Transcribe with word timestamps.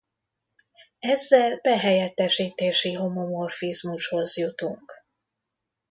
Ezzel 0.99 1.59
behelyettesítési 1.61 2.93
homomorfizmushoz 2.93 4.37
jutunk. 4.37 4.91